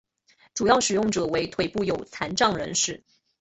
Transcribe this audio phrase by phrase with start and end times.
[0.55, 3.03] 主要使用者为腿部有残障人士。